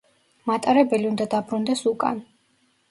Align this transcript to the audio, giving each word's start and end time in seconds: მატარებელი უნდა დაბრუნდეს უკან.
მატარებელი 0.51 1.11
უნდა 1.11 1.29
დაბრუნდეს 1.37 1.87
უკან. 1.95 2.23